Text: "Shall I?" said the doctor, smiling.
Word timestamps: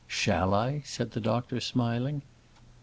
"Shall 0.07 0.55
I?" 0.55 0.81
said 0.83 1.11
the 1.11 1.19
doctor, 1.21 1.59
smiling. 1.59 2.23